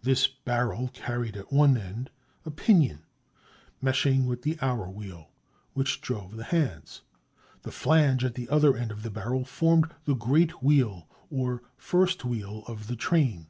This 0.00 0.26
barrel 0.26 0.88
carried, 0.94 1.36
at 1.36 1.52
one 1.52 1.76
end, 1.76 2.08
a 2.46 2.50
pinion, 2.50 3.00
meshing 3.82 4.24
with 4.24 4.40
the 4.40 4.56
hour 4.62 4.88
wheel, 4.88 5.28
which 5.74 6.00
drove 6.00 6.34
the 6.36 6.44
hands; 6.44 7.02
the 7.60 7.70
flange 7.70 8.24
at 8.24 8.36
the 8.36 8.48
other 8.48 8.74
end 8.74 8.90
of 8.90 9.02
the 9.02 9.10
barrel 9.10 9.44
formed 9.44 9.92
the 10.06 10.14
great 10.14 10.62
wheel, 10.62 11.06
or 11.30 11.62
first 11.76 12.24
wheel 12.24 12.62
of 12.66 12.86
the 12.86 12.96
train. 12.96 13.48